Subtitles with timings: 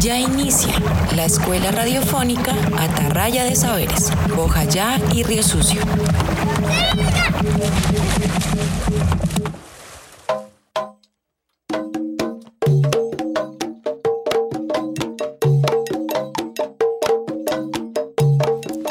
[0.00, 0.72] Ya inicia
[1.16, 5.80] la Escuela Radiofónica Atarraya de Saberes, Bojayá y Río Sucio.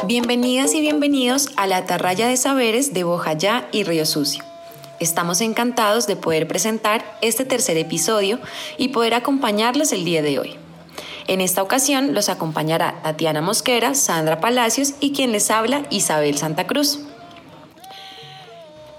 [0.05, 4.43] Bienvenidas y bienvenidos a la Atarraya de Saberes de Bojayá y Río Sucio.
[4.99, 8.39] Estamos encantados de poder presentar este tercer episodio
[8.77, 10.66] y poder acompañarlos el día de hoy.
[11.27, 16.65] En esta ocasión los acompañará Tatiana Mosquera, Sandra Palacios y quien les habla Isabel Santa
[16.65, 16.99] Cruz.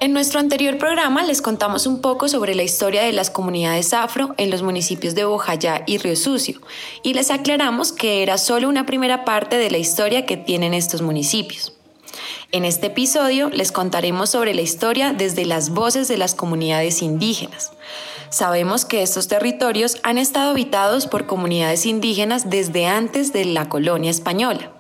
[0.01, 4.35] En nuestro anterior programa les contamos un poco sobre la historia de las comunidades afro
[4.37, 6.61] en los municipios de Bojayá y Río Sucio
[7.03, 11.03] y les aclaramos que era solo una primera parte de la historia que tienen estos
[11.03, 11.73] municipios.
[12.53, 17.73] En este episodio les contaremos sobre la historia desde las voces de las comunidades indígenas.
[18.31, 24.11] Sabemos que estos territorios han estado habitados por comunidades indígenas desde antes de la colonia
[24.11, 24.73] española.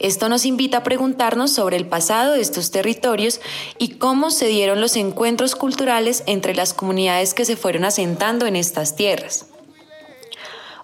[0.00, 3.40] Esto nos invita a preguntarnos sobre el pasado de estos territorios
[3.78, 8.56] y cómo se dieron los encuentros culturales entre las comunidades que se fueron asentando en
[8.56, 9.46] estas tierras.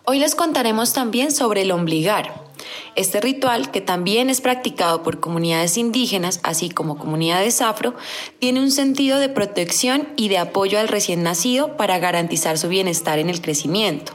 [0.04, 2.47] Hoy les contaremos también sobre el ombligar,
[2.96, 7.94] este ritual, que también es practicado por comunidades indígenas, así como comunidades afro,
[8.38, 13.18] tiene un sentido de protección y de apoyo al recién nacido para garantizar su bienestar
[13.18, 14.12] en el crecimiento.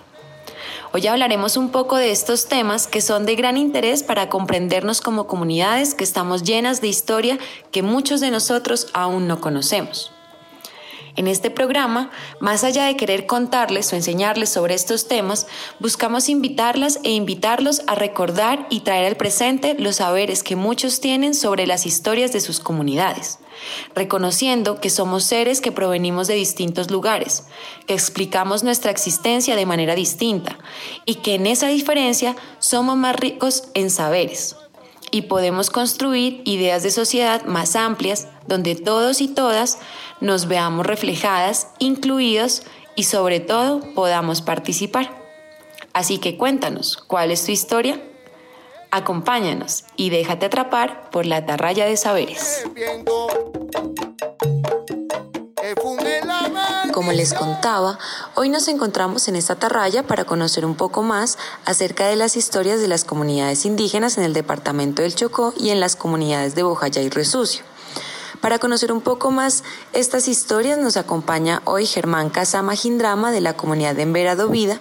[0.96, 5.26] Hoy hablaremos un poco de estos temas que son de gran interés para comprendernos como
[5.26, 7.40] comunidades que estamos llenas de historia
[7.72, 10.12] que muchos de nosotros aún no conocemos.
[11.16, 15.46] En este programa, más allá de querer contarles o enseñarles sobre estos temas,
[15.80, 21.36] buscamos invitarlas e invitarlos a recordar y traer al presente los saberes que muchos tienen
[21.36, 23.38] sobre las historias de sus comunidades,
[23.94, 27.46] reconociendo que somos seres que provenimos de distintos lugares,
[27.86, 30.58] que explicamos nuestra existencia de manera distinta
[31.06, 34.56] y que en esa diferencia somos más ricos en saberes
[35.14, 39.78] y podemos construir ideas de sociedad más amplias donde todos y todas
[40.22, 42.64] nos veamos reflejadas, incluidos
[42.96, 45.16] y sobre todo podamos participar.
[45.94, 48.02] Así que cuéntanos, ¿cuál es tu historia?
[48.90, 52.66] Acompáñanos y déjate atrapar por la atarraya de saberes.
[56.94, 57.98] Como les contaba,
[58.36, 62.80] hoy nos encontramos en esta atarraya para conocer un poco más acerca de las historias
[62.82, 67.02] de las comunidades indígenas en el departamento del Chocó y en las comunidades de Bojayá
[67.02, 67.64] y Resucio.
[68.42, 73.58] Para conocer un poco más estas historias nos acompaña hoy Germán Casama Gindrama de la
[73.58, 74.80] comunidad de Emberado Vida.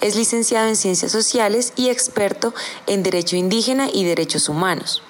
[0.00, 2.54] Es licenciado en Ciencias Sociales y experto
[2.86, 5.02] en Derecho Indígena y Derechos Humanos.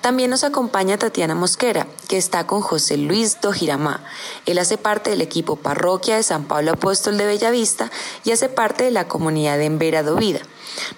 [0.00, 4.02] También nos acompaña Tatiana Mosquera, que está con José Luis Dojiramá.
[4.46, 7.90] Él hace parte del equipo Parroquia de San Pablo Apóstol de Bellavista
[8.24, 10.40] y hace parte de la comunidad de Emberado Vida.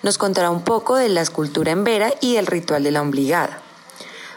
[0.05, 3.61] Nos contará un poco de la escultura en Vera y del ritual de la obligada.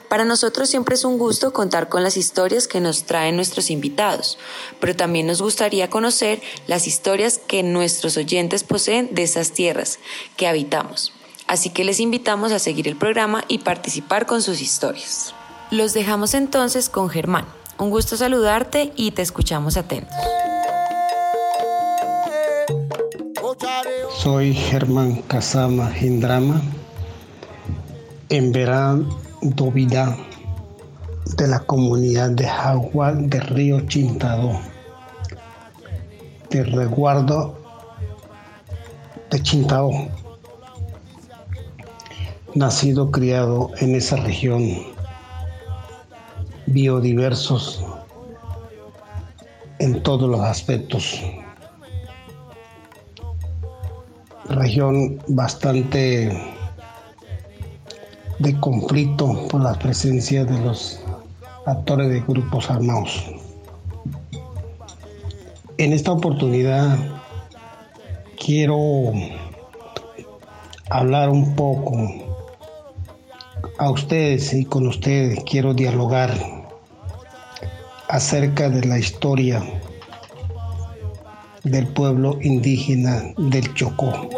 [0.09, 4.39] Para nosotros siempre es un gusto contar con las historias que nos traen nuestros invitados,
[4.79, 9.99] pero también nos gustaría conocer las historias que nuestros oyentes poseen de esas tierras
[10.37, 11.11] que habitamos.
[11.47, 15.33] Así que les invitamos a seguir el programa y participar con sus historias.
[15.71, 17.45] Los dejamos entonces con Germán.
[17.77, 20.15] Un gusto saludarte y te escuchamos atentos.
[24.17, 26.61] Soy Germán Casama Hindrama.
[28.29, 30.17] En verano Dovida
[31.37, 34.59] de la comunidad de Jaguar de Río Chintado,
[36.49, 37.57] de resguardo
[39.29, 39.91] de Chintado,
[42.55, 44.65] nacido criado en esa región,
[46.67, 47.85] biodiversos
[49.79, 51.21] en todos los aspectos.
[54.45, 56.31] Región bastante
[58.39, 61.01] de conflicto por la presencia de los
[61.65, 63.31] actores de grupos armados.
[65.77, 66.97] En esta oportunidad
[68.37, 69.11] quiero
[70.89, 72.24] hablar un poco
[73.77, 76.31] a ustedes y con ustedes quiero dialogar
[78.07, 79.63] acerca de la historia
[81.63, 84.29] del pueblo indígena del Chocó.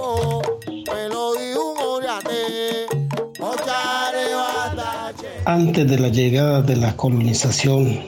[5.45, 7.99] Antes de la llegada de la colonización,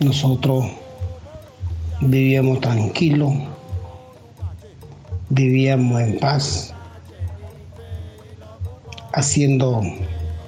[0.00, 0.66] nosotros
[2.00, 3.32] vivíamos tranquilos,
[5.30, 6.74] vivíamos en paz,
[9.12, 9.82] haciendo,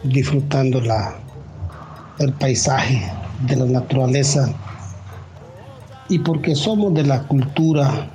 [0.08, 1.14] disfrutando la,
[2.18, 3.10] el paisaje
[3.46, 4.48] de la naturaleza
[6.08, 8.10] y porque somos de la cultura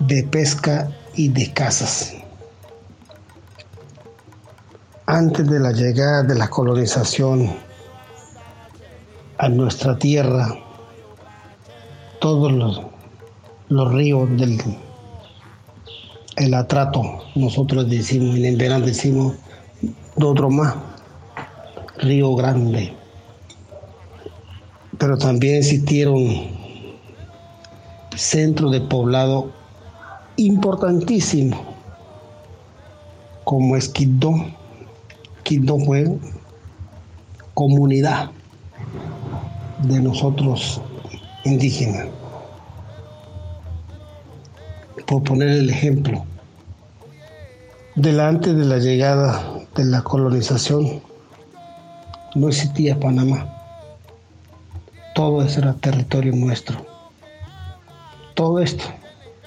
[0.00, 2.14] de pesca y de casas.
[5.06, 7.50] Antes de la llegada de la colonización
[9.38, 10.54] a nuestra tierra,
[12.20, 12.82] todos los,
[13.68, 14.58] los ríos del
[16.36, 17.02] el atrato,
[17.34, 19.34] nosotros decimos, en verano decimos
[20.26, 20.74] otro más,
[21.98, 22.92] Río Grande.
[24.98, 26.48] Pero también existieron
[28.16, 29.50] centros de poblado
[30.36, 31.60] importantísimos,
[33.44, 34.34] como es Quito.
[35.44, 36.18] Quito fue
[37.54, 38.30] comunidad
[39.84, 40.80] de nosotros
[41.44, 42.08] indígenas.
[45.06, 46.24] Por poner el ejemplo,
[47.94, 51.00] delante de la llegada de la colonización,
[52.34, 53.46] no existía Panamá.
[55.14, 56.84] Todo eso era territorio nuestro.
[58.34, 58.84] Todo esto,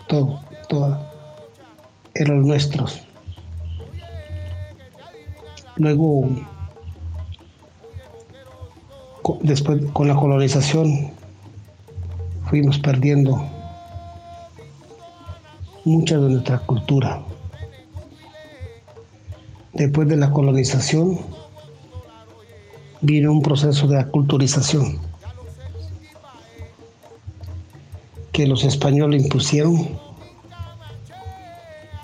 [0.08, 0.40] todo,
[0.70, 0.98] todo,
[2.14, 3.02] eran nuestros.
[5.76, 6.30] Luego,
[9.42, 11.12] después con la colonización,
[12.50, 13.46] fuimos perdiendo
[15.84, 17.22] mucha de nuestra cultura.
[19.74, 21.20] Después de la colonización,
[23.02, 25.00] vino un proceso de aculturización
[28.32, 29.90] que los españoles impusieron,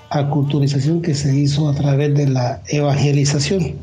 [0.09, 3.75] aculturización que se hizo a través de la evangelización,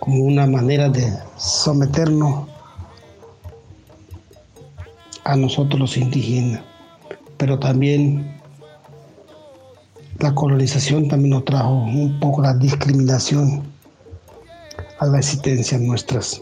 [0.00, 2.48] como una manera de someternos
[5.24, 6.62] a nosotros los indígenas,
[7.36, 8.40] pero también
[10.18, 13.62] la colonización también nos trajo un poco la discriminación
[14.98, 16.40] a la existencia nuestras.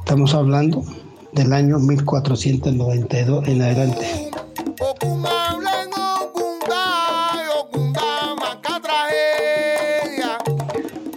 [0.00, 0.84] Estamos hablando
[1.32, 4.30] del año 1492 en adelante.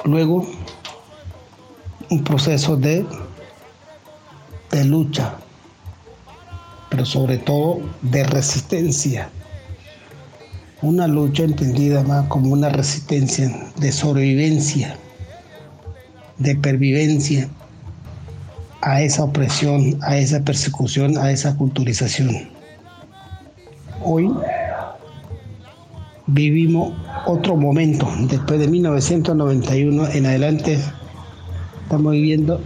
[0.06, 0.45] Luego,
[2.09, 3.06] un proceso de,
[4.71, 5.36] de lucha,
[6.89, 9.30] pero sobre todo de resistencia.
[10.85, 14.95] Una lucha entendida más como una resistencia de sobrevivencia
[16.37, 17.49] de pervivencia
[18.81, 22.49] a esa opresión, a esa persecución, a esa culturización.
[24.03, 24.31] Hoy
[26.27, 26.93] vivimos
[27.25, 30.79] otro momento, después de 1991 en adelante,
[31.81, 32.61] estamos viviendo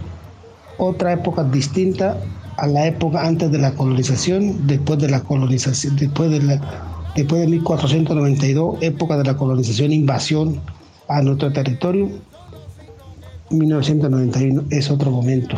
[0.76, 2.18] otra época distinta
[2.58, 7.40] a la época antes de la colonización, después de la colonización, después de la después
[7.42, 10.60] de 1492, época de la colonización, invasión
[11.08, 12.08] a nuestro territorio
[13.50, 15.56] 1991 es otro momento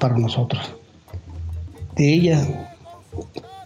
[0.00, 0.74] para nosotros.
[1.94, 2.76] De ella,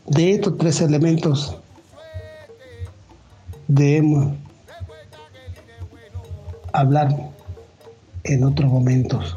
[0.07, 1.57] de estos tres elementos,
[3.69, 4.35] debemos
[6.73, 7.09] hablar
[8.25, 9.37] en otros momentos.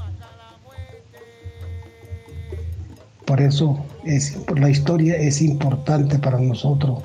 [3.25, 7.03] Por eso es, la historia es importante para nosotros,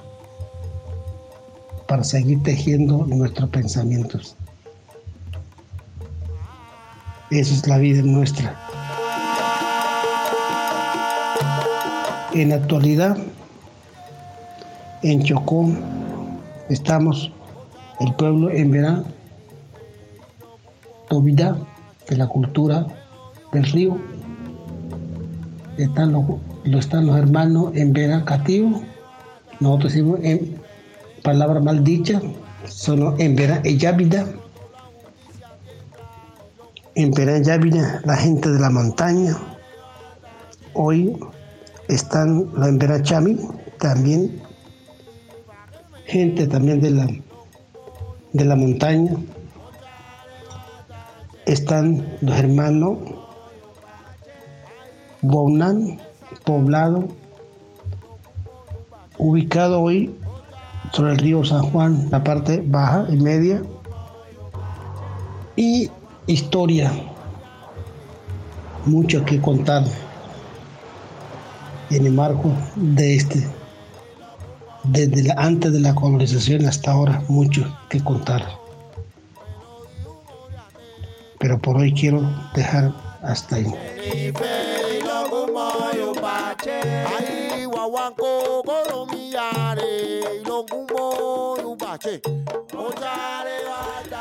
[1.92, 4.34] para seguir tejiendo nuestros pensamientos.
[7.30, 8.58] Esa es la vida nuestra.
[12.32, 13.18] En la actualidad,
[15.02, 15.68] en Chocó,
[16.70, 17.30] estamos
[18.00, 19.04] el pueblo en verano,
[21.20, 21.58] vida
[22.08, 22.86] de la cultura
[23.52, 23.98] del río.
[25.76, 26.24] Están los,
[26.64, 28.80] están los hermanos en verano cativo.
[29.60, 30.62] Nosotros decimos en
[31.22, 32.20] palabra maldicha,
[32.66, 33.62] son en verano
[33.96, 34.26] vida
[36.94, 37.42] en Perán
[38.04, 39.36] la gente de la montaña.
[40.74, 41.16] Hoy
[41.88, 43.38] están la en Chami,
[43.78, 44.42] también
[46.06, 47.06] gente también de la,
[48.32, 49.12] de la montaña.
[51.46, 52.98] Están los hermanos
[55.22, 55.98] Bonan,
[56.44, 57.08] poblado,
[59.18, 60.14] ubicado hoy
[60.92, 63.62] sobre el río San Juan, la parte baja y media.
[65.56, 65.90] Y
[66.26, 66.92] historia,
[68.86, 69.84] mucho que contar
[71.90, 73.46] en el marco de este,
[74.84, 78.44] desde antes de la colonización hasta ahora, mucho que contar.
[81.38, 82.22] Pero por hoy quiero
[82.54, 83.66] dejar hasta ahí.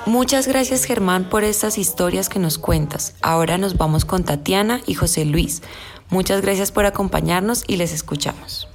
[0.05, 3.15] Muchas gracias Germán por estas historias que nos cuentas.
[3.21, 5.61] Ahora nos vamos con Tatiana y José Luis.
[6.09, 8.67] Muchas gracias por acompañarnos y les escuchamos.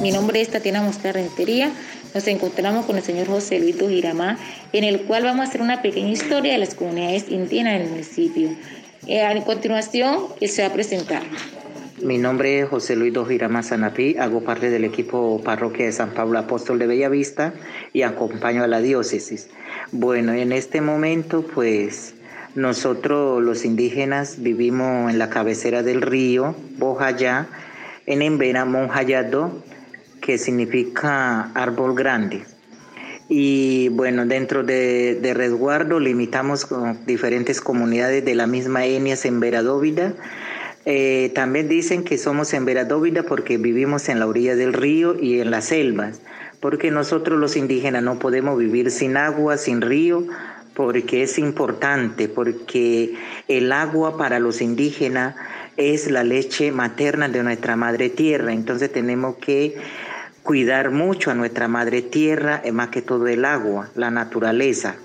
[0.00, 1.70] Mi nombre es Tatiana Mosca Rentería.
[2.14, 4.38] Nos encontramos con el señor José Luis Giramá,
[4.72, 8.50] en el cual vamos a hacer una pequeña historia de las comunidades indígenas del municipio.
[9.06, 11.22] Eh, a continuación, él se va a presentar.
[12.02, 16.38] Mi nombre es José Luis Dojirama Sanapí, hago parte del equipo parroquia de San Pablo
[16.38, 17.54] Apóstol de Bellavista
[17.92, 19.48] y acompaño a la diócesis.
[19.90, 22.14] Bueno, en este momento pues
[22.54, 27.48] nosotros los indígenas vivimos en la cabecera del río Bojayá,
[28.06, 29.62] en Embera Monjayado,
[30.20, 32.44] que significa árbol grande.
[33.28, 40.14] Y bueno, dentro de, resguardo limitamos con diferentes comunidades de la misma etnia Semberadóvida
[40.90, 45.38] eh, también dicen que somos en Veradóvida porque vivimos en la orilla del río y
[45.38, 46.22] en las selvas,
[46.60, 50.24] porque nosotros los indígenas no podemos vivir sin agua, sin río,
[50.72, 53.14] porque es importante, porque
[53.48, 55.36] el agua para los indígenas
[55.76, 59.76] es la leche materna de nuestra madre tierra, entonces tenemos que
[60.48, 64.96] cuidar mucho a nuestra madre tierra, eh, más que todo el agua, la naturaleza.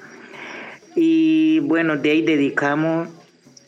[0.96, 3.10] Y bueno, de ahí dedicamos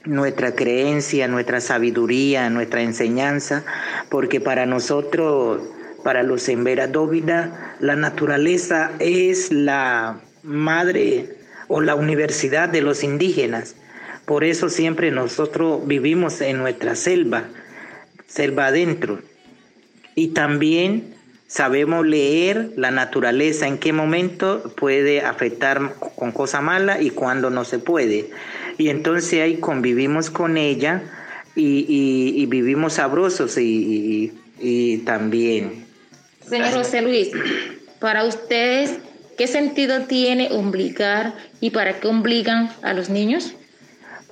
[0.06, 3.66] nuestra creencia, nuestra sabiduría, nuestra enseñanza,
[4.08, 5.64] porque para nosotros,
[6.02, 11.36] para los Embera Dóvida, la naturaleza es la madre
[11.68, 13.76] o la universidad de los indígenas.
[14.26, 17.44] Por eso siempre nosotros vivimos en nuestra selva,
[18.28, 19.20] selva adentro.
[20.18, 21.15] Y también
[21.48, 27.66] sabemos leer la naturaleza, en qué momento puede afectar con cosa mala y cuándo no
[27.66, 28.30] se puede
[28.78, 31.04] y entonces ahí convivimos con ella
[31.56, 34.34] y, vivimos sabrosos y,
[35.06, 35.86] también.
[36.48, 37.30] Señor José Luis,
[38.00, 38.96] para ustedes,
[39.38, 43.54] ¿qué sentido tiene obligar y para qué obligan a los niños?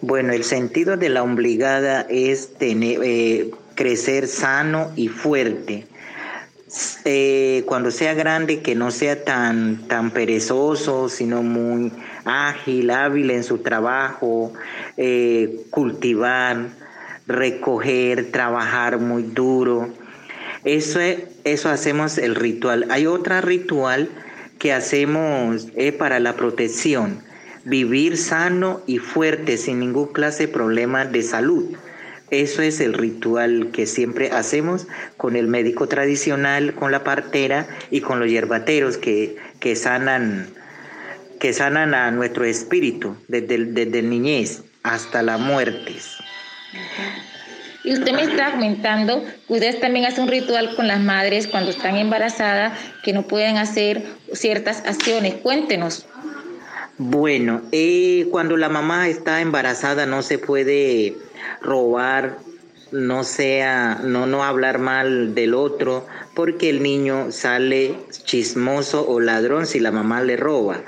[0.02, 5.86] Bueno, el sentido de la obligada es tener, eh, crecer sano y fuerte.
[7.06, 11.92] Eh, cuando sea grande, que no sea tan, tan perezoso, sino muy
[12.26, 14.54] ágil, hábil en su trabajo,
[14.98, 16.70] eh, cultivar,
[17.28, 19.90] recoger, trabajar muy duro.
[20.64, 21.00] Eso,
[21.44, 22.88] eso hacemos el ritual.
[22.90, 24.10] Hay otra ritual
[24.58, 25.68] que hacemos
[26.00, 27.22] para la protección,
[27.66, 31.76] vivir sano y fuerte sin ningún clase de problema de salud.
[32.34, 34.88] Eso es el ritual que siempre hacemos
[35.18, 40.48] con el médico tradicional, con la partera y con los yerbateros que, que sanan
[41.40, 45.94] que sanan a nuestro espíritu desde, desde niñez hasta la muerte.
[47.84, 51.70] Y usted me está comentando que ustedes también hacen un ritual con las madres cuando
[51.70, 55.36] están embarazadas que no pueden hacer ciertas acciones.
[55.36, 56.08] Cuéntenos.
[56.98, 61.16] Bueno, eh, cuando la mamá está embarazada no se puede
[61.62, 62.38] robar,
[62.92, 67.96] no sea, no, no hablar mal del otro, porque el niño sale
[68.26, 70.82] chismoso o ladrón si la mamá le roba.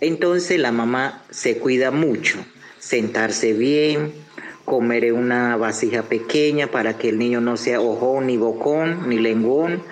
[0.00, 2.38] Entonces la mamá se cuida mucho,
[2.78, 4.12] sentarse bien,
[4.66, 9.18] comer en una vasija pequeña para que el niño no sea ojón, ni bocón, ni
[9.18, 9.82] lengón.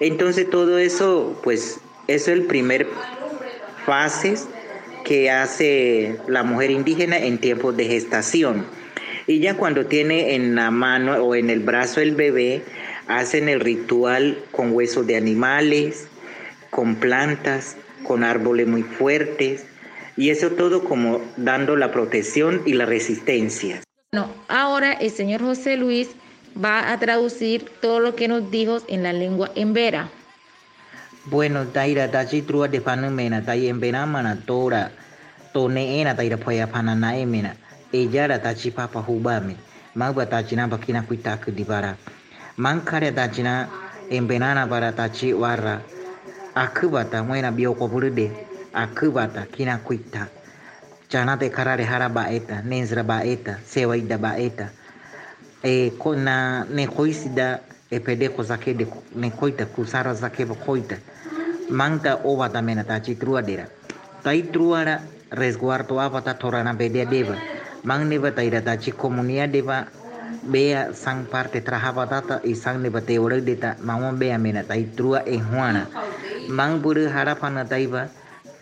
[0.00, 2.86] Entonces todo eso, pues eso es el primer
[3.86, 4.34] fase
[5.04, 8.66] que hace la mujer indígena en tiempos de gestación.
[9.26, 12.62] Y ya cuando tiene en la mano o en el brazo el bebé,
[13.08, 16.08] hacen el ritual con huesos de animales,
[16.70, 19.64] con plantas, con árboles muy fuertes
[20.16, 23.82] y eso todo como dando la protección y la resistencia.
[24.12, 26.08] No, ahora el señor José Luis
[26.62, 30.08] va a traducir todo lo que nos dijo en la lengua embera.
[31.26, 34.92] Bueno, taira tachi trua de panumena, tai embera mana tora,
[35.52, 37.56] tone ena taira poya panana emena,
[37.96, 39.56] ella era tachi papa hubame,
[39.94, 41.96] magba tachina bakina kuita kudibara,
[42.58, 43.68] mankare tachina
[44.10, 45.80] embenana para tachi warra,
[46.54, 48.30] akubata mwena bioko burde
[48.72, 50.28] akubata kina kuita.
[51.08, 54.70] Chanate karare hara baeta nenzra baeta sewaida baeta
[55.62, 57.60] e kona ne koisida
[57.90, 60.96] e pedeko zake de ne koita kusara zake koita.
[61.70, 63.66] Manta ovata mena ta dera.
[64.22, 65.00] Tai truara
[65.30, 69.84] resguardo avata torana bedia deva Mang mangneva tairata chi comunia deva
[70.42, 74.88] bea sang parte trajaba tata y san neva te borek deta mamon bea mena tai
[74.96, 75.84] trua e huana
[76.48, 78.08] mang buru harapana taiba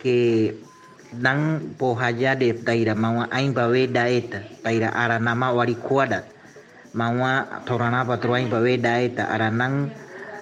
[0.01, 0.51] ke
[1.15, 4.43] dan pohaya de taira mawa ain bawe daeta
[4.91, 6.25] ara nama wari kuadat
[6.93, 9.89] mawa torana patrua ain bawe daeta aranang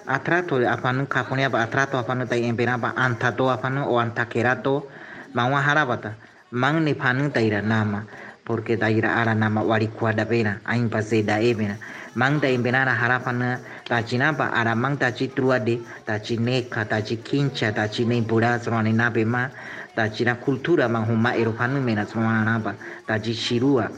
[0.06, 4.88] atrato apanu kapunia pa atrato apanu tai empena pa antato nung o antakerato
[5.32, 6.14] mawa harapata.
[6.54, 8.06] Mang nifanu taira nama
[8.44, 11.76] porque taira ara nama wari kuada pena aing pase da ebena
[12.14, 17.72] mang ta impenara e harapana ta chinapa ara mang ta chitruade ta chineka ta chikincha
[17.72, 19.48] ta chinei bura srone nape ma
[19.96, 22.74] ta china kultura mang huma eropanu mena srona napa.
[23.06, 23.88] Ta shirua,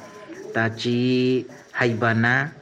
[0.53, 2.53] ta chi haibana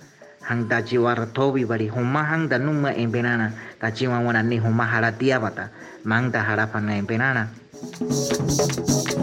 [0.48, 4.58] hang ta chi wartobi bari huma hang da numa e impenana ta chi wawana ni
[4.58, 5.70] huma haratia bata
[6.04, 7.48] mang ta harapana e impenana
[7.84, 9.13] Thank you.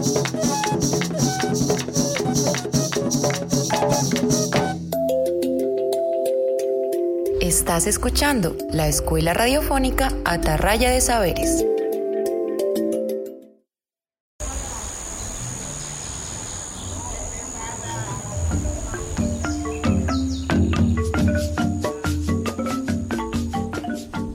[7.40, 11.64] Estás escuchando la Escuela Radiofónica Atarraya de Saberes.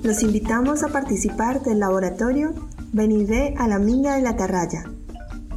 [0.03, 2.53] Los invitamos a participar del laboratorio
[2.91, 4.83] Venide a la Minga de la Atarraya.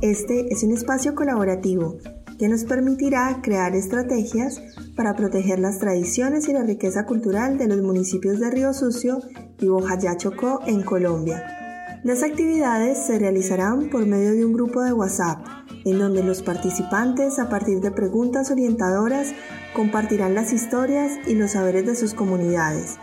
[0.01, 1.99] Este es un espacio colaborativo
[2.41, 4.63] que nos permitirá crear estrategias
[4.97, 9.21] para proteger las tradiciones y la riqueza cultural de los municipios de Río Sucio
[9.59, 12.01] y Bojayá Chocó en Colombia.
[12.03, 15.45] Las actividades se realizarán por medio de un grupo de WhatsApp,
[15.85, 19.35] en donde los participantes, a partir de preguntas orientadoras,
[19.75, 22.97] compartirán las historias y los saberes de sus comunidades,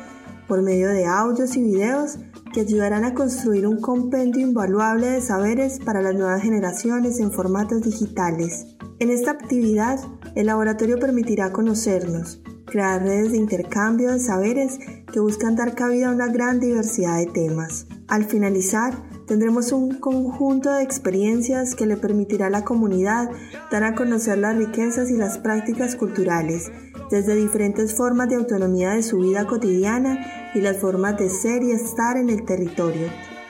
[0.48, 2.18] por medio de audios y videos
[2.56, 7.84] que ayudarán a construir un compendio invaluable de saberes para las nuevas generaciones en formatos
[7.84, 8.77] digitales.
[9.00, 10.00] En esta actividad,
[10.34, 14.80] el laboratorio permitirá conocernos, crear redes de intercambio de saberes
[15.14, 17.86] que buscan dar cabida a una gran diversidad de temas.
[18.08, 18.96] Al finalizar,
[19.28, 23.30] tendremos un conjunto de experiencias que le permitirá a la comunidad
[23.70, 26.72] dar a conocer las riquezas y las prácticas culturales,
[27.12, 31.72] desde diferentes formas de autonomía de su vida cotidiana y las formas de ser y
[31.72, 33.10] estar en el territorio,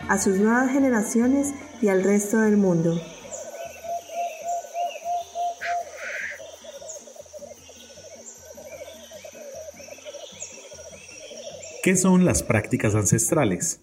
[0.10, 3.00] a sus nuevas generaciones y al resto del mundo.
[11.88, 13.80] ¿Qué son las prácticas ancestrales?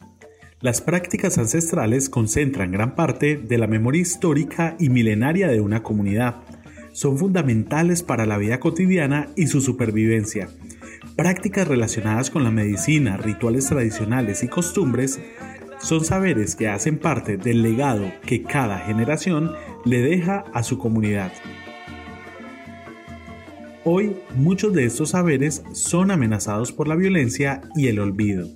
[0.60, 6.42] Las prácticas ancestrales concentran gran parte de la memoria histórica y milenaria de una comunidad.
[6.92, 10.50] Son fundamentales para la vida cotidiana y su supervivencia.
[11.16, 15.18] Prácticas relacionadas con la medicina, rituales tradicionales y costumbres
[15.78, 19.50] son saberes que hacen parte del legado que cada generación
[19.86, 21.32] le deja a su comunidad.
[23.86, 28.48] Hoy muchos de estos saberes son amenazados por la violencia y el olvido.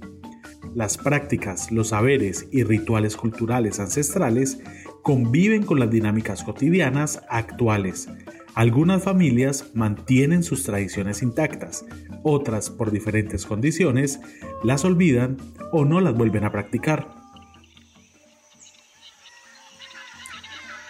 [0.74, 4.58] Las prácticas, los saberes y rituales culturales ancestrales
[5.02, 8.08] conviven con las dinámicas cotidianas actuales.
[8.54, 11.84] Algunas familias mantienen sus tradiciones intactas,
[12.22, 14.20] otras por diferentes condiciones
[14.64, 15.36] las olvidan
[15.72, 17.17] o no las vuelven a practicar.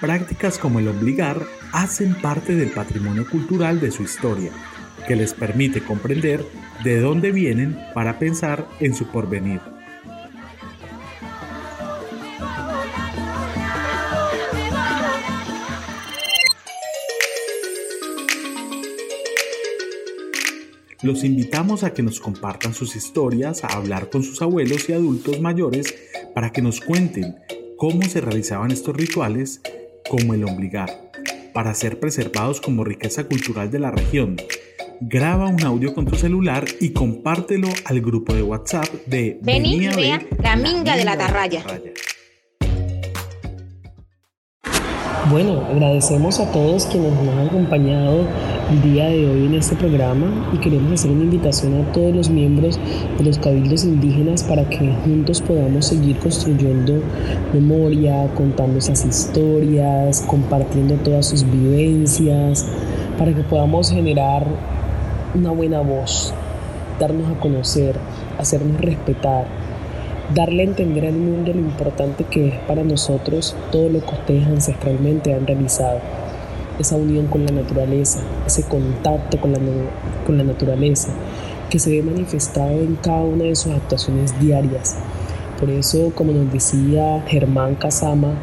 [0.00, 4.52] Prácticas como el obligar hacen parte del patrimonio cultural de su historia,
[5.08, 6.46] que les permite comprender
[6.84, 9.60] de dónde vienen para pensar en su porvenir.
[21.02, 25.40] Los invitamos a que nos compartan sus historias, a hablar con sus abuelos y adultos
[25.40, 25.92] mayores
[26.36, 27.36] para que nos cuenten
[27.76, 29.60] cómo se realizaban estos rituales
[30.08, 30.90] como el ombligar,
[31.52, 34.36] para ser preservados como riqueza cultural de la región.
[35.00, 40.20] Graba un audio con tu celular y compártelo al grupo de WhatsApp de Vení, vea
[40.42, 41.62] la minga de la tarraya.
[45.30, 48.26] Bueno, agradecemos a todos quienes nos han acompañado
[48.70, 52.28] el día de hoy en este programa y queremos hacer una invitación a todos los
[52.28, 52.78] miembros
[53.16, 57.00] de los cabildos indígenas para que juntos podamos seguir construyendo
[57.54, 62.66] memoria, contando esas historias, compartiendo todas sus vivencias,
[63.16, 64.46] para que podamos generar
[65.34, 66.34] una buena voz,
[67.00, 67.96] darnos a conocer,
[68.38, 69.46] hacernos respetar,
[70.34, 74.46] darle a entender al mundo lo importante que es para nosotros todo lo que ustedes
[74.46, 76.00] ancestralmente han realizado
[76.78, 79.58] esa unión con la naturaleza, ese contacto con la,
[80.26, 81.08] con la naturaleza,
[81.70, 84.96] que se ve manifestado en cada una de sus actuaciones diarias.
[85.58, 88.34] Por eso, como nos decía Germán Casama,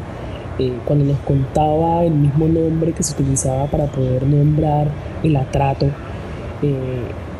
[0.58, 4.88] eh, cuando nos contaba el mismo nombre que se utilizaba para poder nombrar
[5.22, 5.86] el atrato,
[6.62, 6.72] eh,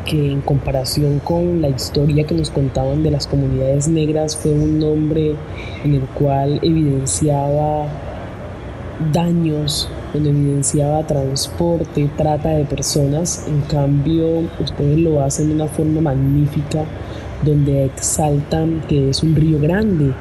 [0.05, 4.79] que en comparación con la historia que nos contaban de las comunidades negras fue un
[4.79, 5.35] nombre
[5.83, 7.87] en el cual evidenciaba
[9.11, 13.45] daños donde evidenciaba transporte, trata de personas.
[13.47, 16.83] En cambio, ustedes lo hacen de una forma magnífica,
[17.43, 20.13] donde exaltan que es un río grande,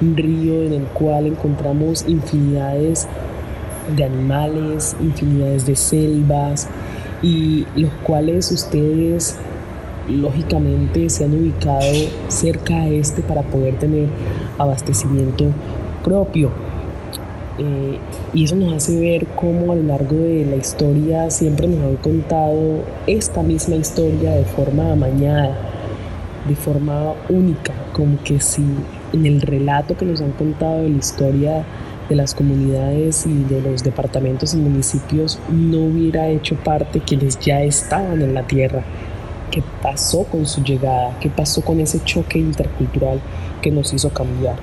[0.00, 3.06] un río en el cual encontramos infinidades
[3.96, 6.68] de animales, infinidades de selvas
[7.22, 9.36] y los cuales ustedes
[10.08, 11.92] lógicamente se han ubicado
[12.28, 14.08] cerca a este para poder tener
[14.58, 15.46] abastecimiento
[16.04, 16.71] propio.
[17.58, 17.98] Eh,
[18.32, 21.96] y eso nos hace ver cómo a lo largo de la historia siempre nos han
[21.96, 25.54] contado esta misma historia de forma amañada,
[26.48, 28.64] de forma única, como que si
[29.12, 31.64] en el relato que nos han contado de la historia
[32.08, 37.62] de las comunidades y de los departamentos y municipios no hubiera hecho parte quienes ya
[37.62, 38.82] estaban en la tierra.
[39.50, 41.18] ¿Qué pasó con su llegada?
[41.20, 43.20] ¿Qué pasó con ese choque intercultural
[43.60, 44.56] que nos hizo cambiar?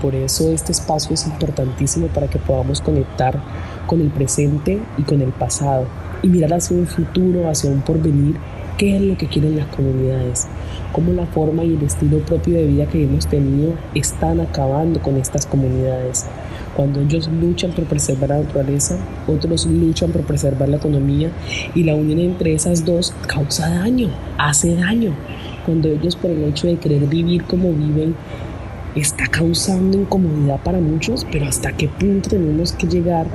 [0.00, 3.40] Por eso este espacio es importantísimo para que podamos conectar
[3.86, 5.86] con el presente y con el pasado
[6.22, 8.36] y mirar hacia un futuro, hacia un porvenir,
[8.78, 10.46] qué es lo que quieren las comunidades,
[10.92, 15.16] cómo la forma y el estilo propio de vida que hemos tenido están acabando con
[15.16, 16.26] estas comunidades.
[16.76, 21.30] Cuando ellos luchan por preservar la naturaleza, otros luchan por preservar la economía
[21.74, 24.08] y la unión entre esas dos causa daño,
[24.38, 25.14] hace daño.
[25.66, 28.14] Cuando ellos por el hecho de querer vivir como viven,
[28.94, 33.26] está causando incomodidad para muchos, pero hasta qué punto tenemos que llegar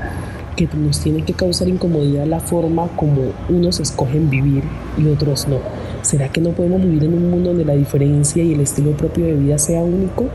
[0.56, 4.64] que nos tiene que causar incomodidad la forma como unos escogen vivir
[4.98, 5.60] y otros no.
[6.02, 9.26] ¿Será que no podemos vivir en un mundo donde la diferencia y el estilo propio
[9.26, 10.30] de vida sea único?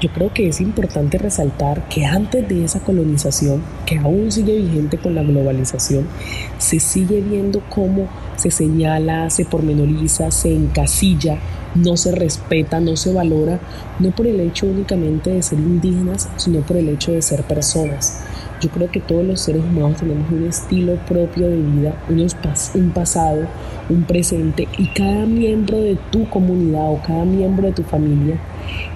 [0.00, 4.98] Yo creo que es importante resaltar que antes de esa colonización, que aún sigue vigente
[4.98, 6.06] con la globalización,
[6.58, 11.38] se sigue viendo cómo se señala, se pormenoriza, se encasilla,
[11.74, 13.60] no se respeta, no se valora,
[13.98, 18.22] no por el hecho únicamente de ser indígenas, sino por el hecho de ser personas.
[18.60, 23.46] Yo creo que todos los seres humanos tenemos un estilo propio de vida, un pasado,
[23.90, 28.38] un presente y cada miembro de tu comunidad o cada miembro de tu familia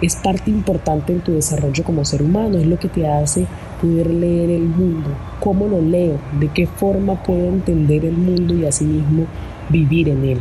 [0.01, 3.47] es parte importante en tu desarrollo como ser humano, es lo que te hace
[3.83, 5.11] poder leer el mundo,
[5.41, 9.27] cómo lo leo, de qué forma puedo entender el mundo y asimismo
[9.69, 10.41] vivir en él.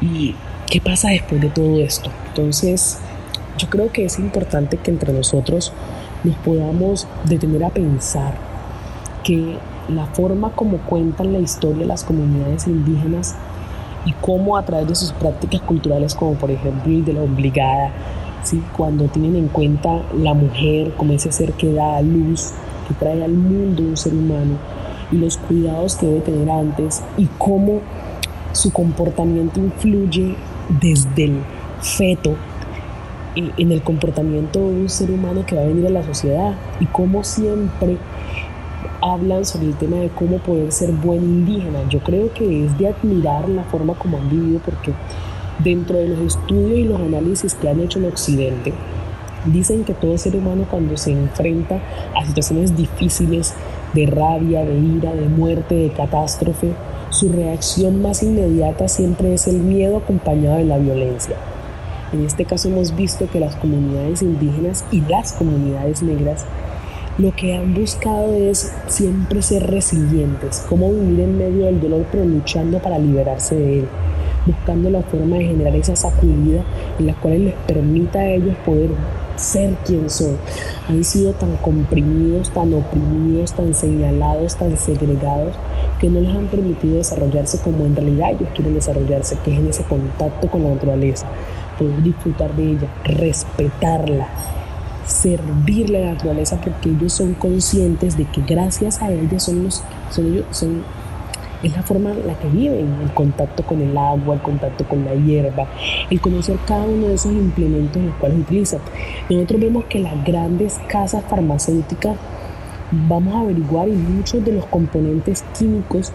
[0.00, 0.34] ¿Y
[0.66, 2.10] qué pasa después de todo esto?
[2.28, 2.98] Entonces,
[3.58, 5.72] yo creo que es importante que entre nosotros
[6.24, 8.34] nos podamos detener a pensar
[9.22, 13.36] que la forma como cuentan la historia las comunidades indígenas
[14.04, 17.92] y cómo a través de sus prácticas culturales, como por ejemplo el de la obligada,
[18.76, 22.52] cuando tienen en cuenta la mujer como ese ser que da a luz,
[22.86, 24.58] que trae al mundo un ser humano,
[25.10, 27.80] y los cuidados que debe tener antes, y cómo
[28.52, 30.36] su comportamiento influye
[30.68, 31.38] desde el
[31.80, 32.36] feto
[33.34, 36.86] en el comportamiento de un ser humano que va a venir a la sociedad, y
[36.86, 37.98] cómo siempre
[39.02, 41.80] hablan sobre el tema de cómo poder ser buen indígena.
[41.90, 44.92] Yo creo que es de admirar la forma como han vivido porque
[45.58, 48.74] Dentro de los estudios y los análisis que han hecho en Occidente,
[49.46, 51.80] dicen que todo ser humano cuando se enfrenta
[52.14, 53.54] a situaciones difíciles
[53.94, 56.72] de rabia, de ira, de muerte, de catástrofe,
[57.16, 61.36] su reacción más inmediata siempre es el miedo acompañado de la violencia.
[62.12, 66.44] En este caso hemos visto que las comunidades indígenas y las comunidades negras
[67.16, 72.26] lo que han buscado es siempre ser resilientes, cómo vivir en medio del dolor pero
[72.26, 73.88] luchando para liberarse de él
[74.46, 76.62] buscando la forma de generar esa sacudida
[76.98, 78.90] en la cual les permita a ellos poder
[79.36, 80.36] ser quien son.
[80.88, 85.54] Han sido tan comprimidos, tan oprimidos, tan señalados, tan segregados,
[86.00, 89.68] que no les han permitido desarrollarse como en realidad ellos quieren desarrollarse, que es en
[89.68, 91.26] ese contacto con la naturaleza,
[91.78, 94.28] poder disfrutar de ella, respetarla,
[95.06, 99.82] servirle a la naturaleza porque ellos son conscientes de que gracias a ella son los
[100.10, 100.82] son ellos son
[101.62, 105.04] es la forma en la que viven, el contacto con el agua, el contacto con
[105.04, 105.66] la hierba,
[106.10, 108.80] el conocer cada uno de esos implementos los cuales utilizan.
[109.30, 112.16] Nosotros vemos que las grandes casas farmacéuticas
[112.90, 116.12] vamos a averiguar y muchos de los componentes químicos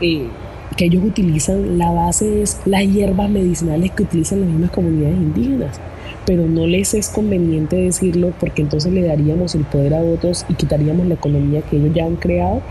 [0.00, 0.28] eh,
[0.76, 5.80] que ellos utilizan, la base es las hierbas medicinales que utilizan las mismas comunidades indígenas
[6.26, 10.54] pero no les es conveniente decirlo porque entonces le daríamos el poder a otros y
[10.54, 12.62] quitaríamos la economía que ellos ya han creado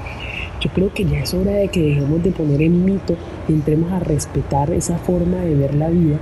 [0.66, 3.16] yo creo que ya es hora de que dejemos de poner en mito
[3.48, 6.18] y entremos a respetar esa forma de ver la vida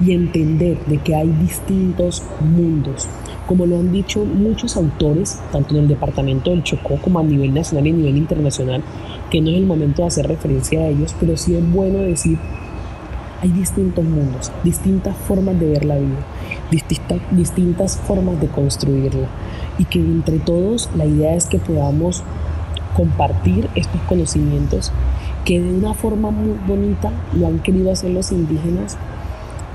[0.00, 3.06] y entender de que hay distintos mundos.
[3.46, 7.52] Como lo han dicho muchos autores, tanto en el departamento del Chocó como a nivel
[7.52, 8.82] nacional y a nivel internacional,
[9.30, 12.38] que no es el momento de hacer referencia a ellos, pero sí es bueno decir,
[13.42, 16.24] hay distintos mundos, distintas formas de ver la vida,
[16.70, 19.28] distintas, distintas formas de construirla,
[19.78, 22.24] y que entre todos la idea es que podamos
[22.94, 24.92] compartir estos conocimientos
[25.44, 28.96] que de una forma muy bonita lo han querido hacer los indígenas,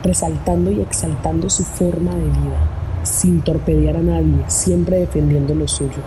[0.04, 6.02] resaltando y exaltando su forma de vida, sin torpedear a nadie, siempre defendiendo lo suyo.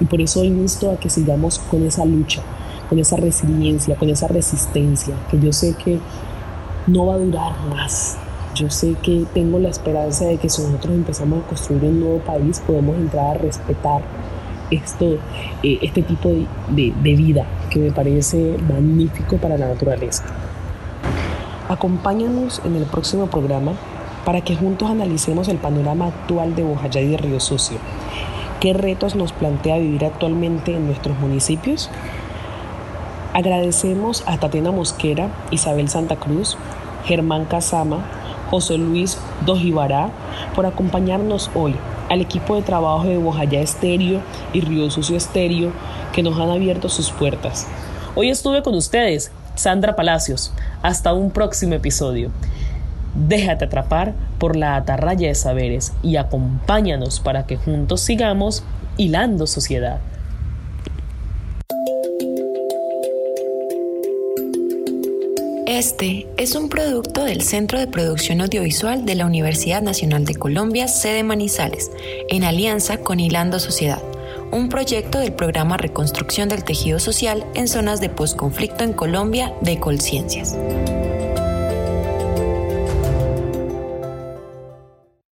[0.00, 2.42] Y por eso insto a que sigamos con esa lucha,
[2.88, 5.98] con esa resiliencia, con esa resistencia, que yo sé que
[6.86, 8.16] no va a durar más.
[8.54, 12.18] Yo sé que tengo la esperanza de que si nosotros empezamos a construir un nuevo
[12.18, 14.02] país, podemos entrar a respetar
[14.72, 15.18] esto,
[15.62, 16.30] eh, este tipo
[16.68, 20.24] de, de vida que me parece magnífico para la naturaleza.
[21.68, 23.72] Acompáñanos en el próximo programa
[24.24, 27.78] para que juntos analicemos el panorama actual de Bojayá y de Río Sucio.
[28.60, 31.90] ¿Qué retos nos plantea vivir actualmente en nuestros municipios?
[33.34, 36.56] Agradecemos a Tatiana Mosquera, Isabel Santa Cruz,
[37.04, 38.04] Germán Casama,
[38.50, 40.10] José Luis Dojibará
[40.54, 41.74] por acompañarnos hoy,
[42.12, 44.20] al equipo de trabajo de Bojayá Estéreo
[44.52, 45.72] y Río Sucio Estéreo
[46.12, 47.66] que nos han abierto sus puertas.
[48.14, 50.52] Hoy estuve con ustedes, Sandra Palacios.
[50.82, 52.30] Hasta un próximo episodio.
[53.14, 58.62] Déjate atrapar por la atarraya de saberes y acompáñanos para que juntos sigamos
[58.98, 60.00] hilando sociedad.
[65.82, 70.86] Este es un producto del Centro de Producción Audiovisual de la Universidad Nacional de Colombia,
[70.86, 71.90] sede Manizales,
[72.28, 74.00] en alianza con Hilando Sociedad
[74.52, 79.80] un proyecto del programa Reconstrucción del Tejido Social en zonas de posconflicto en Colombia de
[79.80, 80.56] Colciencias.